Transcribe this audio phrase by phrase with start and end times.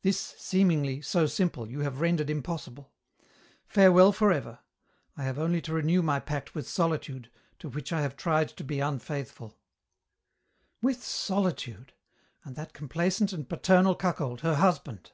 [0.00, 2.94] This, seemingly, so simple, you have rendered impossible.
[3.66, 4.60] Farewell forever.
[5.18, 8.64] I have only to renew my pact with Solitude, to which I have tried to
[8.64, 9.58] be unfaithful"
[10.80, 11.92] "With solitude!
[12.42, 15.12] and that complaisant and paternal cuckold, her husband!